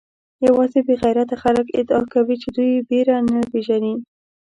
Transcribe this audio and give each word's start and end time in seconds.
یوازې 0.47 0.79
بې 0.85 0.95
غیرته 1.03 1.35
خلک 1.43 1.65
ادعا 1.79 2.01
کوي 2.13 2.35
چې 2.41 2.49
دوی 2.55 2.73
بېره 2.89 3.17
نه 3.31 3.39
پېژني. 3.51 3.95